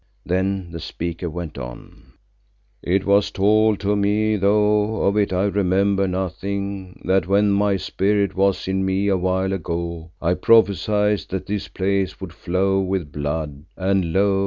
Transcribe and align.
Then 0.25 0.71
the 0.71 0.79
speaker 0.79 1.29
went 1.29 1.59
on, 1.59 2.13
"It 2.81 3.05
was 3.05 3.29
told 3.29 3.79
to 3.81 3.95
me, 3.95 4.35
though 4.35 5.03
of 5.03 5.15
it 5.15 5.31
I 5.31 5.43
remember 5.43 6.07
nothing, 6.07 6.99
that 7.05 7.27
when 7.27 7.51
my 7.51 7.77
Spirit 7.77 8.33
was 8.35 8.67
in 8.67 8.83
me 8.83 9.09
a 9.09 9.15
while 9.17 9.53
ago 9.53 10.09
I 10.19 10.33
prophesied 10.33 11.25
that 11.29 11.45
this 11.45 11.67
place 11.67 12.19
would 12.19 12.33
flow 12.33 12.79
with 12.81 13.11
blood, 13.11 13.65
and 13.77 14.11
lo! 14.11 14.39